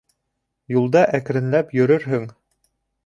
[0.75, 2.29] Юлда әкренләп йөрөрһөң.